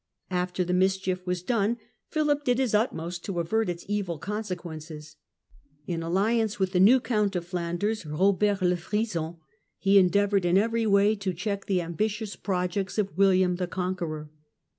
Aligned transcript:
After 0.31 0.63
the 0.63 0.73
mischief 0.73 1.27
was 1.27 1.43
done, 1.43 1.77
Philip 2.07 2.43
did 2.43 2.57
his 2.57 2.73
utmost 2.73 3.23
to 3.25 3.39
avert 3.39 3.69
its 3.69 3.85
evil 3.87 4.17
consequences. 4.17 5.15
In 5.85 6.01
alliance 6.01 6.57
with 6.57 6.71
the 6.71 6.79
new 6.79 6.99
Count 6.99 7.35
of 7.35 7.45
Flanders, 7.45 8.03
Eobert 8.05 8.61
le 8.63 8.77
Frison, 8.77 9.37
he 9.77 10.01
endea 10.01 10.27
voured 10.27 10.43
in 10.45 10.57
every 10.57 10.87
way 10.87 11.15
to 11.17 11.33
check 11.35 11.67
the 11.67 11.83
ambitious 11.83 12.35
projects 12.35 12.97
of 12.97 13.15
William 13.15 13.57
the 13.57 13.67
Conqueror. 13.67 14.31